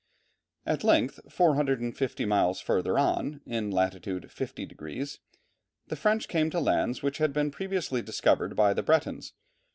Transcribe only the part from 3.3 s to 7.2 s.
in latitude 50 degrees, the French came to lands which